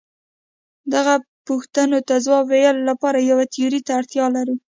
دغو 0.93 1.15
پوښتنو 1.47 1.99
ته 2.07 2.15
ځواب 2.25 2.45
ویلو 2.47 2.87
لپاره 2.89 3.19
یوې 3.29 3.45
تیورۍ 3.53 3.81
ته 3.87 3.91
اړتیا 3.99 4.25
لرو. 4.35 4.55